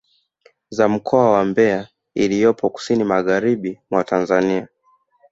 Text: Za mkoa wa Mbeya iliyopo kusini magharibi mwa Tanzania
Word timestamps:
Za 0.69 0.89
mkoa 0.89 1.31
wa 1.31 1.45
Mbeya 1.45 1.87
iliyopo 2.15 2.69
kusini 2.69 3.03
magharibi 3.03 3.79
mwa 3.89 4.03
Tanzania 4.03 4.67